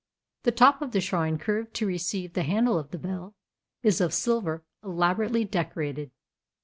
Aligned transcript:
The 0.41 0.51
top 0.51 0.81
of 0.81 0.93
the 0.93 0.99
shrine, 0.99 1.37
curved 1.37 1.75
to 1.75 1.85
receive 1.85 2.33
the 2.33 2.41
handle 2.41 2.79
of 2.79 2.89
the 2.89 2.97
bell, 2.97 3.35
is 3.83 4.01
of 4.01 4.15
silver 4.15 4.63
elaborately 4.83 5.45
decorated. 5.45 6.09